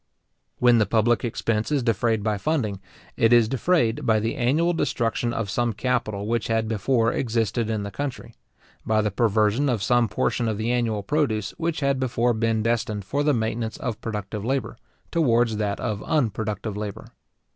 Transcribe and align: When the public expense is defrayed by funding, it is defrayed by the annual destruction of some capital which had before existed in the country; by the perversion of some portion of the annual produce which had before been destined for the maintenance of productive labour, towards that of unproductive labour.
When 0.57 0.79
the 0.79 0.87
public 0.87 1.23
expense 1.23 1.71
is 1.71 1.83
defrayed 1.83 2.23
by 2.23 2.39
funding, 2.39 2.79
it 3.17 3.31
is 3.31 3.47
defrayed 3.47 4.03
by 4.03 4.19
the 4.19 4.35
annual 4.35 4.73
destruction 4.73 5.31
of 5.31 5.47
some 5.47 5.73
capital 5.73 6.25
which 6.25 6.47
had 6.47 6.67
before 6.67 7.13
existed 7.13 7.69
in 7.69 7.83
the 7.83 7.91
country; 7.91 8.33
by 8.83 9.01
the 9.03 9.11
perversion 9.11 9.69
of 9.69 9.83
some 9.83 10.07
portion 10.09 10.47
of 10.47 10.57
the 10.57 10.71
annual 10.71 11.03
produce 11.03 11.51
which 11.59 11.81
had 11.81 11.99
before 11.99 12.33
been 12.33 12.63
destined 12.63 13.05
for 13.05 13.21
the 13.21 13.35
maintenance 13.35 13.77
of 13.77 14.01
productive 14.01 14.43
labour, 14.43 14.75
towards 15.11 15.57
that 15.57 15.79
of 15.79 16.01
unproductive 16.01 16.75
labour. 16.75 17.09